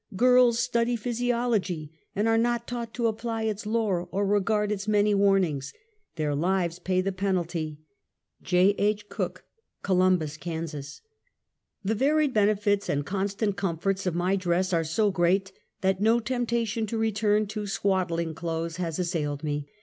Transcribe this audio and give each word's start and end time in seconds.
Grirls 0.15 0.57
study 0.57 0.97
physiol 0.97 1.55
ogy 1.55 1.91
and 2.15 2.27
are 2.27 2.35
not 2.35 2.65
taught 2.67 2.91
to 2.95 3.05
apply 3.05 3.43
its 3.43 3.67
lore 3.67 4.07
or 4.11 4.25
regard 4.25 4.71
its 4.71 4.87
many 4.87 5.13
warnings. 5.13 5.73
Their 6.15 6.33
lives 6.33 6.79
pay 6.79 7.01
the 7.01 7.11
penalty. 7.11 7.77
J. 8.41 8.69
H. 8.79 9.09
Cook, 9.09 9.45
Columbus, 9.83 10.37
Kan. 10.37 10.65
SOCIAL 10.65 11.03
EVIL. 11.85 11.93
103 11.93 11.93
The 11.93 12.09
varied 12.09 12.33
benefits 12.33 12.89
and 12.89 13.05
constant 13.05 13.55
comforts 13.55 14.07
of 14.07 14.15
my 14.15 14.35
dress 14.35 14.73
are 14.73 14.83
so 14.83 15.11
great 15.11 15.51
that 15.81 16.01
no 16.01 16.19
temptation 16.19 16.87
to 16.87 16.97
retnrn 16.97 17.47
to 17.49 17.65
swaddhng 17.65 18.33
clothes 18.33 18.77
has 18.77 18.97
assailed 18.97 19.43
me. 19.43 19.67